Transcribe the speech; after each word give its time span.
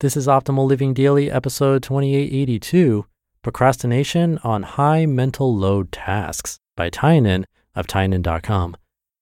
This 0.00 0.14
is 0.14 0.26
Optimal 0.26 0.66
Living 0.66 0.92
Daily, 0.92 1.30
episode 1.30 1.82
2882 1.82 3.06
Procrastination 3.40 4.36
on 4.44 4.62
High 4.62 5.06
Mental 5.06 5.56
Load 5.56 5.90
Tasks 5.90 6.58
by 6.76 6.90
Tynan 6.90 7.46
of 7.74 7.86
Tynan.com. 7.86 8.76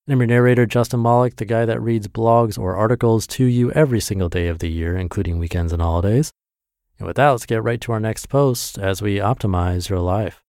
I'm 0.08 0.18
your 0.18 0.26
narrator, 0.26 0.66
Justin 0.66 1.00
Malik, 1.00 1.36
the 1.36 1.44
guy 1.44 1.64
that 1.64 1.80
reads 1.80 2.08
blogs 2.08 2.58
or 2.58 2.74
articles 2.74 3.28
to 3.28 3.44
you 3.44 3.70
every 3.70 4.00
single 4.00 4.28
day 4.28 4.48
of 4.48 4.58
the 4.58 4.68
year, 4.68 4.96
including 4.96 5.38
weekends 5.38 5.72
and 5.72 5.80
holidays. 5.80 6.32
And 6.98 7.06
with 7.06 7.18
that, 7.18 7.30
let's 7.30 7.46
get 7.46 7.62
right 7.62 7.80
to 7.80 7.92
our 7.92 8.00
next 8.00 8.28
post 8.28 8.76
as 8.76 9.00
we 9.00 9.18
optimize 9.18 9.88
your 9.88 10.00
life. 10.00 10.42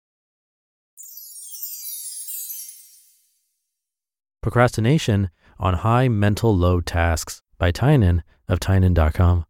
Procrastination 4.42 5.32
on 5.60 5.74
High 5.74 6.08
Mental 6.08 6.56
Load 6.56 6.86
Tasks 6.86 7.42
by 7.58 7.72
Tynan 7.72 8.24
of 8.48 8.62
Tynan.com. 8.62 9.44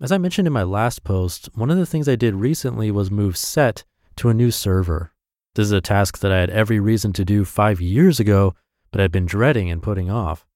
As 0.00 0.12
I 0.12 0.18
mentioned 0.18 0.46
in 0.46 0.52
my 0.52 0.62
last 0.62 1.02
post, 1.02 1.48
one 1.54 1.70
of 1.70 1.76
the 1.76 1.86
things 1.86 2.08
I 2.08 2.14
did 2.14 2.36
recently 2.36 2.88
was 2.92 3.10
move 3.10 3.36
Set 3.36 3.82
to 4.16 4.28
a 4.28 4.34
new 4.34 4.52
server. 4.52 5.12
This 5.56 5.64
is 5.64 5.72
a 5.72 5.80
task 5.80 6.18
that 6.20 6.30
I 6.30 6.38
had 6.38 6.50
every 6.50 6.78
reason 6.78 7.12
to 7.14 7.24
do 7.24 7.44
five 7.44 7.80
years 7.80 8.20
ago, 8.20 8.54
but 8.92 9.00
had 9.00 9.10
been 9.10 9.26
dreading 9.26 9.70
and 9.70 9.82
putting 9.82 10.08
off. 10.08 10.46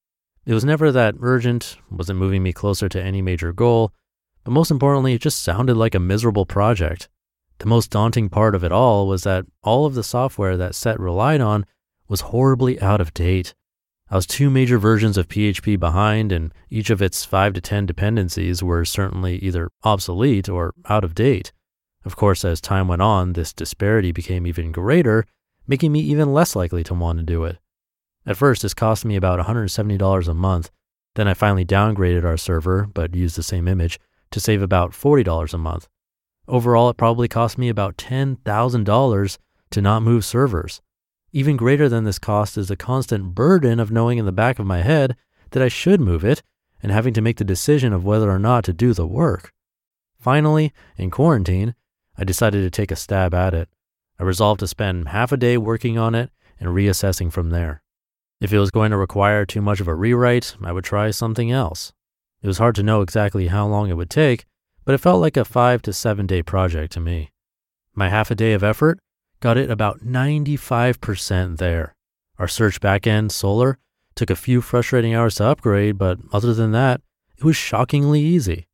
It 0.45 0.53
was 0.53 0.63
never 0.63 0.93
that 0.93 1.15
urgent, 1.19 1.77
wasn't 1.91 2.19
moving 2.19 2.41
me 2.41 2.53
closer 2.53 2.87
to 2.87 3.03
any 3.03 3.21
major 3.21 3.51
goal, 3.51 3.91
but 4.45 4.51
most 4.51 4.71
importantly, 4.71 5.13
it 5.13 5.21
just 5.21 5.43
sounded 5.43 5.75
like 5.75 5.93
a 5.93 5.99
miserable 5.99 6.45
project. 6.45 7.09
The 7.59 7.65
most 7.65 7.91
daunting 7.91 8.29
part 8.29 8.55
of 8.55 8.63
it 8.63 8.71
all 8.71 9.07
was 9.07 9.23
that 9.23 9.45
all 9.61 9.85
of 9.85 9.93
the 9.93 10.03
software 10.05 10.55
that 10.55 10.73
Set 10.73 10.97
relied 11.01 11.41
on 11.41 11.65
was 12.07 12.21
horribly 12.21 12.79
out 12.79 13.01
of 13.01 13.13
date. 13.13 13.53
I 14.13 14.15
was 14.15 14.27
two 14.27 14.51
major 14.51 14.77
versions 14.77 15.17
of 15.17 15.27
PHP 15.27 15.79
behind, 15.79 16.31
and 16.31 16.53
each 16.69 16.91
of 16.91 17.01
its 17.01 17.25
5 17.25 17.53
to 17.53 17.61
10 17.61 17.87
dependencies 17.87 18.61
were 18.61 18.85
certainly 18.85 19.37
either 19.37 19.71
obsolete 19.83 20.47
or 20.47 20.75
out 20.87 21.03
of 21.03 21.15
date. 21.15 21.51
Of 22.05 22.15
course, 22.15 22.45
as 22.45 22.61
time 22.61 22.87
went 22.87 23.01
on, 23.01 23.33
this 23.33 23.53
disparity 23.53 24.11
became 24.11 24.45
even 24.45 24.71
greater, 24.71 25.25
making 25.65 25.91
me 25.91 25.99
even 26.01 26.31
less 26.31 26.55
likely 26.55 26.83
to 26.83 26.93
want 26.93 27.17
to 27.17 27.23
do 27.23 27.43
it. 27.45 27.57
At 28.23 28.37
first, 28.37 28.61
this 28.61 28.75
cost 28.75 29.03
me 29.03 29.15
about 29.15 29.43
$170 29.43 30.27
a 30.27 30.33
month. 30.35 30.69
Then 31.15 31.27
I 31.27 31.33
finally 31.33 31.65
downgraded 31.65 32.23
our 32.23 32.37
server, 32.37 32.87
but 32.93 33.15
used 33.15 33.35
the 33.35 33.41
same 33.41 33.67
image, 33.67 33.99
to 34.29 34.39
save 34.39 34.61
about 34.61 34.91
$40 34.91 35.55
a 35.55 35.57
month. 35.57 35.87
Overall, 36.47 36.91
it 36.91 36.97
probably 36.97 37.27
cost 37.27 37.57
me 37.57 37.67
about 37.67 37.97
$10,000 37.97 39.37
to 39.71 39.81
not 39.81 40.03
move 40.03 40.23
servers. 40.23 40.83
Even 41.35 41.57
greater 41.57 41.89
than 41.89 42.03
this 42.03 42.19
cost 42.19 42.59
is 42.59 42.67
the 42.67 42.75
constant 42.75 43.33
burden 43.33 43.79
of 43.79 43.91
knowing 43.91 44.19
in 44.19 44.25
the 44.25 44.31
back 44.31 44.59
of 44.59 44.67
my 44.67 44.81
head 44.81 45.17
that 45.49 45.63
I 45.63 45.67
should 45.67 45.99
move 45.99 46.23
it 46.23 46.43
and 46.83 46.91
having 46.91 47.13
to 47.15 47.21
make 47.21 47.37
the 47.37 47.43
decision 47.43 47.91
of 47.91 48.05
whether 48.05 48.29
or 48.29 48.37
not 48.37 48.63
to 48.65 48.73
do 48.73 48.93
the 48.93 49.07
work. 49.07 49.51
Finally, 50.19 50.71
in 50.95 51.09
quarantine, 51.09 51.73
I 52.17 52.23
decided 52.23 52.61
to 52.61 52.69
take 52.69 52.91
a 52.91 52.95
stab 52.95 53.33
at 53.33 53.55
it. 53.55 53.67
I 54.19 54.23
resolved 54.23 54.59
to 54.59 54.67
spend 54.67 55.09
half 55.09 55.31
a 55.31 55.37
day 55.37 55.57
working 55.57 55.97
on 55.97 56.13
it 56.13 56.29
and 56.59 56.69
reassessing 56.69 57.31
from 57.31 57.49
there. 57.49 57.81
If 58.39 58.53
it 58.53 58.59
was 58.59 58.69
going 58.69 58.91
to 58.91 58.97
require 58.97 59.43
too 59.43 59.61
much 59.61 59.79
of 59.79 59.87
a 59.87 59.95
rewrite, 59.95 60.55
I 60.63 60.71
would 60.71 60.83
try 60.83 61.09
something 61.09 61.49
else. 61.49 61.93
It 62.43 62.47
was 62.47 62.59
hard 62.59 62.75
to 62.75 62.83
know 62.83 63.01
exactly 63.01 63.47
how 63.47 63.65
long 63.65 63.89
it 63.89 63.97
would 63.97 64.11
take, 64.11 64.45
but 64.85 64.93
it 64.93 64.99
felt 64.99 65.21
like 65.21 65.37
a 65.37 65.45
five 65.45 65.81
to 65.83 65.93
seven 65.93 66.27
day 66.27 66.43
project 66.43 66.93
to 66.93 66.99
me. 66.99 67.31
My 67.95 68.09
half 68.09 68.29
a 68.29 68.35
day 68.35 68.53
of 68.53 68.63
effort 68.63 68.99
got 69.43 69.57
it 69.57 69.69
about 69.69 69.99
95% 69.99 71.57
there. 71.57 71.93
Our 72.39 72.47
search 72.47 72.79
backend, 72.79 73.31
Solr, 73.31 73.75
took 74.15 74.29
a 74.29 74.37
few 74.37 74.61
frustrating 74.61 75.13
hours 75.13 75.35
to 75.35 75.43
upgrade, 75.43 75.97
but 75.97 76.17
other 76.31 76.53
than 76.53 76.71
that, 76.71 77.01
it 77.37 77.43
was 77.43 77.57
shockingly 77.57 78.21
easy. 78.21 78.67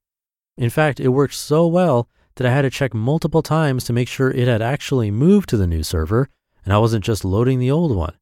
In 0.58 0.70
fact, 0.70 1.00
it 1.00 1.08
worked 1.08 1.34
so 1.34 1.66
well 1.66 2.08
that 2.36 2.46
I 2.46 2.52
had 2.52 2.62
to 2.62 2.70
check 2.70 2.94
multiple 2.94 3.42
times 3.42 3.84
to 3.86 3.94
make 3.94 4.08
sure 4.08 4.30
it 4.30 4.48
had 4.48 4.62
actually 4.62 5.10
moved 5.10 5.50
to 5.50 5.58
the 5.58 5.66
new 5.66 5.82
server 5.82 6.30
and 6.64 6.72
I 6.72 6.78
wasn't 6.78 7.04
just 7.04 7.26
loading 7.26 7.58
the 7.58 7.72
old 7.72 7.96
one. 7.96 8.14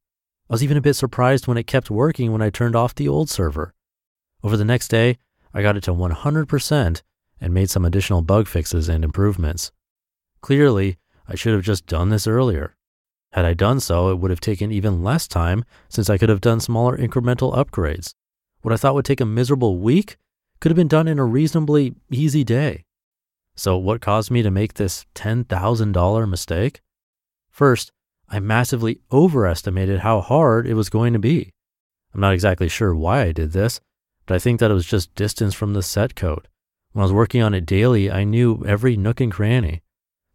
I 0.48 0.54
was 0.54 0.64
even 0.64 0.78
a 0.78 0.80
bit 0.88 0.94
surprised 0.94 1.46
when 1.46 1.58
it 1.58 1.66
kept 1.66 1.90
working 1.90 2.32
when 2.32 2.40
I 2.40 2.48
turned 2.48 2.74
off 2.74 2.94
the 2.94 3.08
old 3.08 3.28
server. 3.28 3.74
Over 4.42 4.56
the 4.56 4.64
next 4.64 4.88
day, 4.88 5.18
I 5.52 5.60
got 5.60 5.76
it 5.76 5.82
to 5.82 5.92
100% 5.92 7.02
and 7.42 7.54
made 7.54 7.68
some 7.68 7.84
additional 7.84 8.22
bug 8.22 8.48
fixes 8.48 8.88
and 8.88 9.04
improvements. 9.04 9.70
Clearly, 10.40 10.96
I 11.28 11.34
should 11.34 11.52
have 11.52 11.62
just 11.62 11.86
done 11.86 12.08
this 12.08 12.26
earlier. 12.26 12.74
Had 13.32 13.44
I 13.44 13.52
done 13.52 13.80
so, 13.80 14.10
it 14.10 14.18
would 14.18 14.30
have 14.30 14.40
taken 14.40 14.72
even 14.72 15.04
less 15.04 15.28
time 15.28 15.64
since 15.88 16.08
I 16.08 16.16
could 16.16 16.30
have 16.30 16.40
done 16.40 16.60
smaller 16.60 16.96
incremental 16.96 17.54
upgrades. 17.54 18.14
What 18.62 18.72
I 18.72 18.78
thought 18.78 18.94
would 18.94 19.04
take 19.04 19.20
a 19.20 19.26
miserable 19.26 19.78
week 19.78 20.16
could 20.60 20.70
have 20.70 20.76
been 20.76 20.88
done 20.88 21.06
in 21.06 21.18
a 21.18 21.24
reasonably 21.24 21.94
easy 22.10 22.42
day. 22.42 22.84
So, 23.54 23.76
what 23.76 24.00
caused 24.00 24.30
me 24.30 24.42
to 24.42 24.50
make 24.50 24.74
this 24.74 25.04
$10,000 25.14 26.28
mistake? 26.28 26.80
First, 27.50 27.92
I 28.28 28.40
massively 28.40 29.00
overestimated 29.12 30.00
how 30.00 30.20
hard 30.20 30.66
it 30.66 30.74
was 30.74 30.90
going 30.90 31.12
to 31.12 31.18
be. 31.18 31.52
I'm 32.14 32.20
not 32.20 32.34
exactly 32.34 32.68
sure 32.68 32.94
why 32.94 33.22
I 33.22 33.32
did 33.32 33.52
this, 33.52 33.80
but 34.26 34.34
I 34.34 34.38
think 34.38 34.60
that 34.60 34.70
it 34.70 34.74
was 34.74 34.86
just 34.86 35.14
distance 35.14 35.54
from 35.54 35.74
the 35.74 35.82
set 35.82 36.14
code. 36.14 36.48
When 36.92 37.02
I 37.02 37.04
was 37.04 37.12
working 37.12 37.42
on 37.42 37.54
it 37.54 37.66
daily, 37.66 38.10
I 38.10 38.24
knew 38.24 38.64
every 38.66 38.96
nook 38.96 39.20
and 39.20 39.32
cranny. 39.32 39.82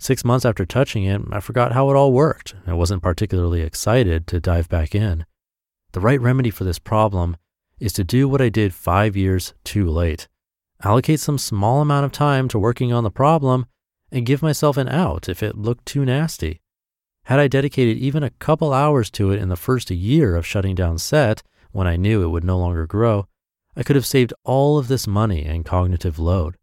Six 0.04 0.26
months 0.26 0.44
after 0.44 0.66
touching 0.66 1.06
it, 1.06 1.22
I 1.32 1.40
forgot 1.40 1.72
how 1.72 1.90
it 1.90 1.96
all 1.96 2.12
worked. 2.12 2.56
I 2.68 2.74
wasn't 2.74 3.02
particularly 3.02 3.62
excited 3.62 4.28
to 4.28 4.42
dive 4.42 4.68
back 4.68 4.94
in. 4.94 5.26
The 5.94 6.02
right 6.02 6.20
remedy 6.20 6.50
for 6.50 6.66
this 6.66 6.78
problem 6.78 7.38
is 7.80 7.94
to 7.94 8.04
do 8.04 8.28
what 8.28 8.42
I 8.42 8.50
did 8.50 8.74
five 8.74 9.16
years 9.16 9.54
too 9.64 9.90
late. 9.90 10.28
Allocate 10.84 11.22
some 11.22 11.38
small 11.38 11.80
amount 11.80 12.04
of 12.04 12.12
time 12.12 12.50
to 12.50 12.60
working 12.60 12.92
on 12.92 13.06
the 13.06 13.12
problem 13.12 13.66
and 14.12 14.26
give 14.26 14.42
myself 14.42 14.76
an 14.76 14.90
out 14.90 15.30
if 15.30 15.42
it 15.42 15.58
looked 15.58 15.86
too 15.86 16.04
nasty. 16.04 16.60
Had 17.28 17.40
I 17.40 17.48
dedicated 17.48 17.96
even 17.96 18.24
a 18.24 18.30
couple 18.30 18.74
hours 18.74 19.10
to 19.12 19.32
it 19.32 19.42
in 19.42 19.48
the 19.48 19.56
first 19.56 19.90
year 19.90 20.36
of 20.36 20.46
shutting 20.46 20.76
down 20.76 20.98
Set, 20.98 21.44
when 21.72 21.88
I 21.88 21.96
knew 21.96 22.24
it 22.24 22.28
would 22.28 22.44
no 22.44 22.60
longer 22.60 22.86
grow, 22.86 23.30
I 23.74 23.84
could 23.84 23.96
have 23.96 24.06
saved 24.06 24.34
all 24.44 24.78
of 24.78 24.90
this 24.90 25.08
money 25.08 25.46
and 25.46 25.64
cognitive 25.64 26.20
load. 26.20 26.58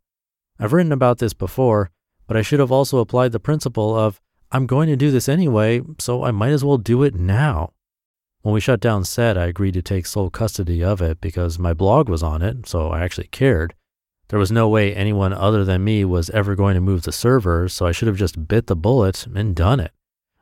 I've 0.59 0.75
written 0.75 0.93
about 0.93 1.21
this 1.21 1.33
before, 1.33 1.91
but 2.31 2.37
I 2.37 2.43
should 2.43 2.61
have 2.61 2.71
also 2.71 2.99
applied 2.99 3.33
the 3.33 3.41
principle 3.41 3.93
of 3.99 4.21
I'm 4.53 4.69
going 4.69 4.89
to 4.89 4.95
do 4.95 5.11
this 5.11 5.29
anyway, 5.29 5.81
so 5.99 6.23
I 6.23 6.31
might 6.31 6.53
as 6.53 6.65
well 6.65 6.79
do 6.79 7.03
it 7.03 7.17
now. 7.17 7.73
When 8.43 8.55
we 8.55 8.61
shut 8.61 8.79
down 8.79 9.03
Set, 9.05 9.37
I 9.37 9.47
agreed 9.47 9.75
to 9.75 9.83
take 9.83 10.07
sole 10.07 10.31
custody 10.31 10.81
of 10.81 11.03
it 11.03 11.21
because 11.21 11.59
my 11.59 11.75
blog 11.75 12.09
was 12.09 12.23
on 12.23 12.41
it, 12.41 12.69
so 12.69 12.91
I 12.91 13.01
actually 13.01 13.27
cared. 13.33 13.75
There 14.29 14.39
was 14.39 14.53
no 14.53 14.69
way 14.69 14.95
anyone 14.95 15.33
other 15.33 15.65
than 15.65 15.83
me 15.83 16.05
was 16.05 16.31
ever 16.31 16.55
going 16.55 16.77
to 16.77 16.81
move 16.81 17.03
the 17.03 17.11
server, 17.11 17.69
so 17.69 17.85
I 17.85 17.91
should 17.91 18.07
have 18.07 18.17
just 18.17 18.47
bit 18.47 18.69
the 18.69 18.77
bullet 18.77 19.27
and 19.27 19.57
done 19.57 19.81
it. 19.81 19.91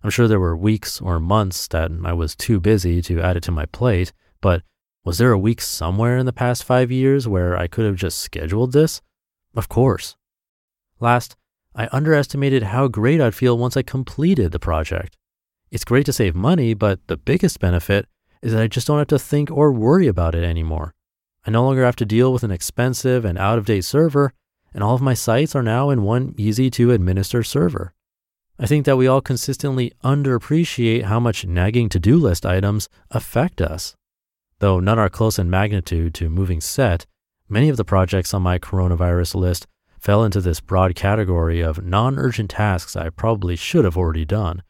I'm 0.04 0.10
sure 0.10 0.28
there 0.28 0.38
were 0.38 0.54
weeks 0.54 1.00
or 1.00 1.18
months 1.18 1.66
that 1.68 1.90
I 2.04 2.12
was 2.12 2.36
too 2.36 2.60
busy 2.60 3.00
to 3.00 3.22
add 3.22 3.38
it 3.38 3.44
to 3.44 3.50
my 3.50 3.64
plate, 3.64 4.12
but 4.42 4.62
was 5.06 5.16
there 5.16 5.32
a 5.32 5.38
week 5.38 5.62
somewhere 5.62 6.18
in 6.18 6.26
the 6.26 6.34
past 6.34 6.64
five 6.64 6.92
years 6.92 7.26
where 7.26 7.56
I 7.56 7.66
could 7.66 7.86
have 7.86 7.96
just 7.96 8.18
scheduled 8.18 8.74
this? 8.74 9.00
Of 9.56 9.70
course. 9.70 10.16
Last, 11.00 11.38
I 11.78 11.88
underestimated 11.92 12.64
how 12.64 12.88
great 12.88 13.20
I'd 13.20 13.36
feel 13.36 13.56
once 13.56 13.76
I 13.76 13.82
completed 13.82 14.50
the 14.50 14.58
project. 14.58 15.16
It's 15.70 15.84
great 15.84 16.06
to 16.06 16.12
save 16.12 16.34
money, 16.34 16.74
but 16.74 16.98
the 17.06 17.16
biggest 17.16 17.60
benefit 17.60 18.08
is 18.42 18.52
that 18.52 18.62
I 18.62 18.66
just 18.66 18.88
don't 18.88 18.98
have 18.98 19.06
to 19.06 19.18
think 19.18 19.48
or 19.48 19.70
worry 19.70 20.08
about 20.08 20.34
it 20.34 20.42
anymore. 20.42 20.92
I 21.46 21.52
no 21.52 21.64
longer 21.64 21.84
have 21.84 21.94
to 21.96 22.04
deal 22.04 22.32
with 22.32 22.42
an 22.42 22.50
expensive 22.50 23.24
and 23.24 23.38
out 23.38 23.58
of 23.58 23.66
date 23.66 23.84
server, 23.84 24.32
and 24.74 24.82
all 24.82 24.96
of 24.96 25.00
my 25.00 25.14
sites 25.14 25.54
are 25.54 25.62
now 25.62 25.90
in 25.90 26.02
one 26.02 26.34
easy 26.36 26.68
to 26.70 26.90
administer 26.90 27.44
server. 27.44 27.94
I 28.58 28.66
think 28.66 28.84
that 28.84 28.96
we 28.96 29.06
all 29.06 29.20
consistently 29.20 29.92
underappreciate 30.02 31.04
how 31.04 31.20
much 31.20 31.46
nagging 31.46 31.90
to 31.90 32.00
do 32.00 32.16
list 32.16 32.44
items 32.44 32.88
affect 33.12 33.60
us. 33.60 33.94
Though 34.58 34.80
none 34.80 34.98
are 34.98 35.08
close 35.08 35.38
in 35.38 35.48
magnitude 35.48 36.12
to 36.14 36.28
moving 36.28 36.60
set, 36.60 37.06
many 37.48 37.68
of 37.68 37.76
the 37.76 37.84
projects 37.84 38.34
on 38.34 38.42
my 38.42 38.58
coronavirus 38.58 39.36
list 39.36 39.68
fell 39.98 40.24
into 40.24 40.40
this 40.40 40.60
broad 40.60 40.94
category 40.94 41.60
of 41.60 41.84
non 41.84 42.18
urgent 42.18 42.50
tasks 42.50 42.96
I 42.96 43.10
probably 43.10 43.56
should 43.56 43.84
have 43.84 43.96
already 43.96 44.24
done. 44.24 44.62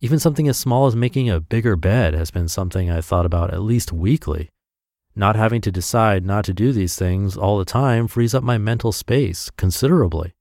Even 0.00 0.18
something 0.18 0.48
as 0.48 0.58
small 0.58 0.86
as 0.86 0.94
making 0.94 1.30
a 1.30 1.40
bigger 1.40 1.76
bed 1.76 2.14
has 2.14 2.30
been 2.30 2.48
something 2.48 2.90
I 2.90 3.00
thought 3.00 3.24
about 3.24 3.54
at 3.54 3.62
least 3.62 3.92
weekly. 3.92 4.50
Not 5.16 5.36
having 5.36 5.60
to 5.62 5.72
decide 5.72 6.24
not 6.24 6.44
to 6.46 6.52
do 6.52 6.72
these 6.72 6.96
things 6.96 7.36
all 7.36 7.58
the 7.58 7.64
time 7.64 8.08
frees 8.08 8.34
up 8.34 8.42
my 8.42 8.58
mental 8.58 8.92
space 8.92 9.48
considerably. 9.56 10.34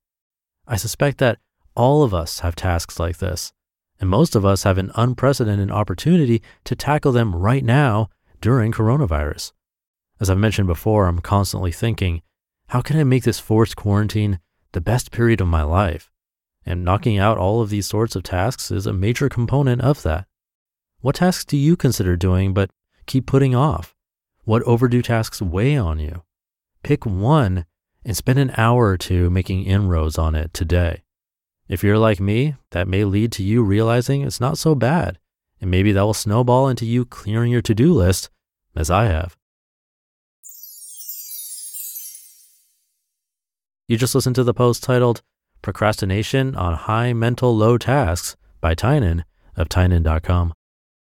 I 0.68 0.78
suspect 0.78 1.20
that 1.20 1.40
all 1.76 2.04
of 2.04 2.14
us 2.14 2.40
have 2.40 2.56
tasks 2.56 3.00
like 3.00 3.18
this, 3.18 3.54
and 4.00 4.10
most 4.10 4.36
of 4.36 4.46
us 4.46 4.64
have 4.64 4.78
an 4.78 4.92
unprecedented 4.96 5.72
opportunity 5.72 6.42
to 6.66 6.76
tackle 6.76 7.12
them 7.12 7.36
right 7.36 7.64
now 7.64 8.10
during 8.42 8.72
coronavirus. 8.72 9.52
As 10.20 10.30
I've 10.30 10.38
mentioned 10.38 10.68
before, 10.68 11.08
I'm 11.08 11.20
constantly 11.20 11.72
thinking, 11.72 12.22
how 12.68 12.82
can 12.82 12.98
I 12.98 13.04
make 13.04 13.24
this 13.24 13.40
forced 13.40 13.76
quarantine 13.76 14.40
the 14.72 14.82
best 14.82 15.12
period 15.12 15.42
of 15.42 15.48
my 15.48 15.64
life? 15.64 16.12
And 16.66 16.84
knocking 16.84 17.18
out 17.18 17.38
all 17.38 17.62
of 17.62 17.70
these 17.70 17.86
sorts 17.86 18.16
of 18.16 18.24
tasks 18.24 18.72
is 18.72 18.88
a 18.88 18.94
major 18.94 19.30
component 19.30 19.82
of 19.82 20.04
that. 20.04 20.26
What 21.02 21.16
tasks 21.16 21.46
do 21.46 21.58
you 21.58 21.76
consider 21.76 22.16
doing 22.16 22.54
but 22.54 22.72
keep 23.06 23.26
putting 23.26 23.54
off? 23.54 23.94
What 24.46 24.64
overdue 24.64 25.02
tasks 25.02 25.42
weigh 25.42 25.78
on 25.78 26.00
you? 26.00 26.24
Pick 26.84 27.06
one 27.06 27.66
and 28.06 28.16
spend 28.16 28.40
an 28.40 28.54
hour 28.58 28.88
or 28.88 28.98
two 28.98 29.30
making 29.30 29.66
inroads 29.66 30.18
on 30.18 30.36
it 30.36 30.54
today. 30.54 31.04
If 31.68 31.84
you're 31.84 31.98
like 31.98 32.20
me, 32.20 32.56
that 32.72 32.88
may 32.88 33.06
lead 33.06 33.32
to 33.34 33.44
you 33.44 33.64
realizing 33.64 34.22
it's 34.22 34.42
not 34.42 34.58
so 34.58 34.76
bad, 34.76 35.20
and 35.62 35.72
maybe 35.72 35.92
that 35.94 36.02
will 36.02 36.14
snowball 36.14 36.68
into 36.68 36.86
you 36.86 37.06
clearing 37.06 37.52
your 37.52 37.62
to 37.62 37.74
do 37.74 37.94
list, 37.94 38.30
as 38.76 38.90
I 38.90 39.06
have. 39.06 39.38
You 43.86 43.98
just 43.98 44.16
listened 44.16 44.38
to 44.38 44.46
the 44.46 44.54
post 44.54 44.82
titled 44.82 45.22
Procrastination 45.62 46.56
on 46.56 46.74
High 46.74 47.12
Mental 47.12 47.54
Low 47.54 47.78
Tasks 47.78 48.38
by 48.62 48.76
Tynan 48.76 49.26
of 49.58 49.68
Tynan.com. 49.68 50.54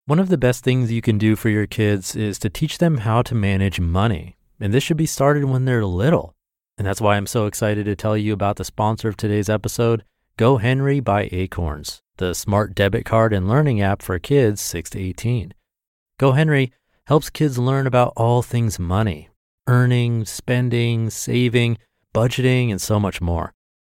One 0.06 0.20
of 0.20 0.30
the 0.30 0.38
best 0.38 0.64
things 0.64 0.90
you 0.90 1.02
can 1.02 1.18
do 1.18 1.36
for 1.36 1.50
your 1.50 1.68
kids 1.68 2.16
is 2.16 2.40
to 2.40 2.50
teach 2.50 2.78
them 2.78 3.00
how 3.00 3.24
to 3.24 3.36
manage 3.36 3.82
money. 3.82 4.38
And 4.58 4.74
this 4.74 4.86
should 4.86 4.96
be 4.96 5.06
started 5.06 5.44
when 5.44 5.66
they're 5.66 5.84
little. 5.84 6.34
And 6.78 6.88
that's 6.88 7.02
why 7.02 7.18
I'm 7.18 7.28
so 7.28 7.46
excited 7.46 7.84
to 7.88 7.96
tell 7.98 8.16
you 8.16 8.32
about 8.32 8.56
the 8.56 8.64
sponsor 8.64 9.10
of 9.10 9.18
today's 9.18 9.50
episode, 9.50 10.06
GoHenry 10.38 11.04
by 11.04 11.28
Acorns, 11.34 12.02
the 12.18 12.34
smart 12.34 12.74
debit 12.74 13.04
card 13.04 13.34
and 13.34 13.50
learning 13.50 13.82
app 13.82 14.02
for 14.02 14.18
kids 14.18 14.62
6 14.62 14.92
to 14.92 15.00
18. 15.00 15.54
GoHenry 16.18 16.72
helps 17.08 17.30
kids 17.30 17.58
learn 17.58 17.86
about 17.86 18.14
all 18.16 18.42
things 18.42 18.80
money, 18.80 19.28
earning, 19.68 20.24
spending, 20.24 21.10
saving, 21.10 21.78
budgeting, 22.14 22.72
and 22.72 22.82
so 22.82 23.00
much 23.00 23.22
more. 23.22 23.54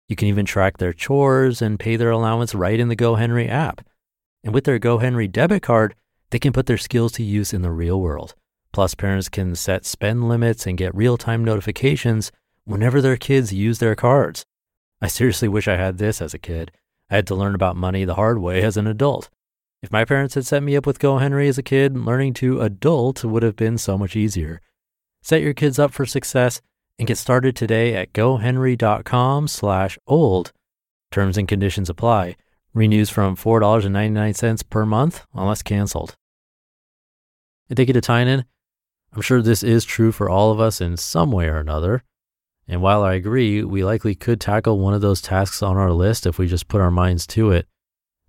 You 0.08 0.16
can 0.16 0.28
even 0.28 0.44
track 0.44 0.78
their 0.78 0.92
chores 0.92 1.62
and 1.62 1.80
pay 1.80 1.96
their 1.96 2.10
allowance 2.10 2.54
right 2.54 2.78
in 2.78 2.88
the 2.88 2.96
GoHenry 2.96 3.48
app. 3.48 3.86
And 4.42 4.52
with 4.52 4.64
their 4.64 4.78
GoHenry 4.78 5.30
debit 5.30 5.62
card, 5.62 5.94
they 6.30 6.38
can 6.38 6.52
put 6.52 6.66
their 6.66 6.78
skills 6.78 7.12
to 7.12 7.22
use 7.22 7.52
in 7.52 7.62
the 7.62 7.70
real 7.70 8.00
world. 8.00 8.34
Plus, 8.72 8.94
parents 8.94 9.28
can 9.28 9.54
set 9.54 9.86
spend 9.86 10.28
limits 10.28 10.66
and 10.66 10.76
get 10.76 10.94
real 10.94 11.16
time 11.16 11.44
notifications 11.44 12.32
whenever 12.64 13.00
their 13.00 13.16
kids 13.16 13.52
use 13.52 13.78
their 13.78 13.94
cards. 13.94 14.44
I 15.00 15.06
seriously 15.06 15.48
wish 15.48 15.68
I 15.68 15.76
had 15.76 15.98
this 15.98 16.20
as 16.20 16.34
a 16.34 16.38
kid. 16.38 16.72
I 17.10 17.16
had 17.16 17.26
to 17.28 17.34
learn 17.34 17.54
about 17.54 17.76
money 17.76 18.04
the 18.04 18.14
hard 18.14 18.38
way 18.38 18.62
as 18.62 18.76
an 18.76 18.86
adult. 18.86 19.30
If 19.82 19.92
my 19.92 20.04
parents 20.04 20.34
had 20.34 20.46
set 20.46 20.62
me 20.62 20.76
up 20.76 20.86
with 20.86 20.98
GoHenry 20.98 21.48
as 21.48 21.58
a 21.58 21.62
kid, 21.62 21.96
learning 21.96 22.34
to 22.34 22.62
adult 22.62 23.24
would 23.24 23.42
have 23.42 23.56
been 23.56 23.78
so 23.78 23.98
much 23.98 24.16
easier. 24.16 24.60
Set 25.22 25.42
your 25.42 25.54
kids 25.54 25.78
up 25.78 25.92
for 25.92 26.06
success 26.06 26.60
and 26.98 27.08
get 27.08 27.18
started 27.18 27.56
today 27.56 27.94
at 27.94 28.12
gohenry.com 28.12 29.48
slash 29.48 29.98
old. 30.06 30.52
Terms 31.10 31.36
and 31.36 31.48
conditions 31.48 31.90
apply. 31.90 32.36
Renews 32.72 33.10
from 33.10 33.36
$4.99 33.36 34.68
per 34.68 34.84
month 34.84 35.24
unless 35.34 35.62
canceled. 35.62 36.16
And 37.68 37.76
thank 37.76 37.88
you 37.88 37.94
to 37.94 38.00
Tynan. 38.00 38.44
I'm 39.12 39.22
sure 39.22 39.40
this 39.40 39.62
is 39.62 39.84
true 39.84 40.10
for 40.10 40.28
all 40.28 40.50
of 40.50 40.60
us 40.60 40.80
in 40.80 40.96
some 40.96 41.30
way 41.30 41.46
or 41.46 41.58
another. 41.58 42.02
And 42.66 42.82
while 42.82 43.02
I 43.02 43.14
agree, 43.14 43.62
we 43.62 43.84
likely 43.84 44.14
could 44.14 44.40
tackle 44.40 44.78
one 44.78 44.94
of 44.94 45.02
those 45.02 45.20
tasks 45.20 45.62
on 45.62 45.76
our 45.76 45.92
list 45.92 46.26
if 46.26 46.38
we 46.38 46.46
just 46.46 46.66
put 46.66 46.80
our 46.80 46.90
minds 46.90 47.26
to 47.28 47.50
it. 47.50 47.66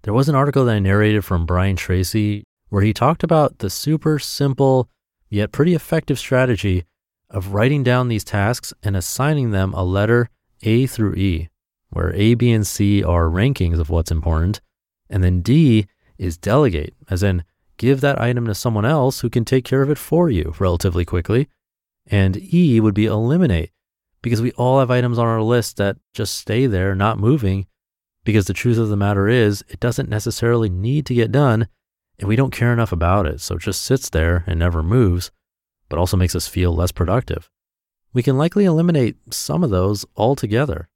There 0.03 0.13
was 0.13 0.29
an 0.29 0.35
article 0.35 0.65
that 0.65 0.75
I 0.75 0.79
narrated 0.79 1.25
from 1.25 1.45
Brian 1.45 1.75
Tracy 1.75 2.43
where 2.69 2.83
he 2.83 2.93
talked 2.93 3.23
about 3.23 3.59
the 3.59 3.69
super 3.69 4.19
simple 4.19 4.89
yet 5.29 5.51
pretty 5.51 5.73
effective 5.73 6.19
strategy 6.19 6.83
of 7.29 7.53
writing 7.53 7.83
down 7.83 8.07
these 8.07 8.23
tasks 8.23 8.73
and 8.83 8.95
assigning 8.95 9.51
them 9.51 9.73
a 9.73 9.83
letter 9.83 10.29
A 10.63 10.85
through 10.85 11.15
E, 11.15 11.49
where 11.89 12.13
A, 12.13 12.33
B, 12.33 12.51
and 12.51 12.65
C 12.65 13.03
are 13.03 13.25
rankings 13.25 13.79
of 13.79 13.89
what's 13.89 14.11
important. 14.11 14.61
And 15.09 15.23
then 15.23 15.41
D 15.41 15.87
is 16.17 16.37
delegate, 16.37 16.93
as 17.09 17.23
in 17.23 17.43
give 17.77 18.01
that 18.01 18.19
item 18.21 18.47
to 18.47 18.55
someone 18.55 18.85
else 18.85 19.19
who 19.19 19.29
can 19.29 19.45
take 19.45 19.65
care 19.65 19.81
of 19.81 19.89
it 19.89 19.97
for 19.97 20.29
you 20.29 20.53
relatively 20.59 21.05
quickly. 21.05 21.49
And 22.07 22.37
E 22.53 22.79
would 22.79 22.93
be 22.93 23.05
eliminate, 23.05 23.71
because 24.21 24.41
we 24.41 24.51
all 24.53 24.79
have 24.79 24.91
items 24.91 25.19
on 25.19 25.27
our 25.27 25.41
list 25.41 25.77
that 25.77 25.97
just 26.13 26.35
stay 26.35 26.67
there, 26.67 26.95
not 26.95 27.19
moving, 27.19 27.67
because 28.23 28.45
the 28.45 28.53
truth 28.53 28.77
of 28.77 28.89
the 28.89 28.97
matter 28.97 29.27
is 29.27 29.63
it 29.67 29.79
doesn't 29.79 30.09
necessarily 30.09 30.69
need 30.69 31.05
to 31.05 31.13
get 31.13 31.31
done 31.31 31.67
and 32.17 32.27
we 32.27 32.35
don't 32.35 32.53
care 32.53 32.73
enough 32.73 32.91
about 32.91 33.25
it. 33.25 33.41
So 33.41 33.55
it 33.55 33.61
just 33.61 33.83
sits 33.83 34.09
there 34.09 34.43
and 34.47 34.57
never 34.59 34.81
moves 34.81 35.31
but 35.89 35.99
also 35.99 36.17
makes 36.17 36.35
us 36.35 36.47
feel 36.47 36.75
less 36.75 36.91
productive. 36.91 37.49
We 38.13 38.23
can 38.23 38.37
likely 38.37 38.65
eliminate 38.65 39.17
some 39.33 39.63
of 39.63 39.69
those 39.69 40.05
altogether. 40.15 40.87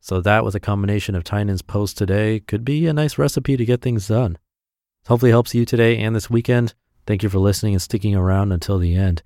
So 0.00 0.20
that 0.20 0.44
with 0.44 0.54
a 0.54 0.60
combination 0.60 1.14
of 1.14 1.24
Tynan's 1.24 1.62
post 1.62 1.96
today 1.96 2.40
could 2.40 2.64
be 2.64 2.86
a 2.86 2.92
nice 2.92 3.18
recipe 3.18 3.56
to 3.56 3.64
get 3.64 3.80
things 3.80 4.08
done. 4.08 4.38
Hopefully 5.06 5.30
helps 5.30 5.54
you 5.54 5.64
today 5.64 5.98
and 5.98 6.16
this 6.16 6.30
weekend. 6.30 6.74
Thank 7.06 7.22
you 7.22 7.28
for 7.28 7.38
listening 7.38 7.74
and 7.74 7.82
sticking 7.82 8.14
around 8.14 8.52
until 8.52 8.78
the 8.78 8.94
end. 8.94 9.22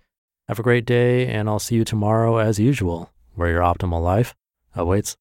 Have 0.48 0.58
a 0.58 0.64
great 0.64 0.84
day, 0.84 1.26
and 1.26 1.48
I'll 1.48 1.58
see 1.58 1.76
you 1.76 1.84
tomorrow 1.84 2.38
as 2.38 2.58
usual, 2.58 3.12
where 3.34 3.50
your 3.50 3.60
optimal 3.60 4.02
life 4.02 4.34
awaits. 4.74 5.16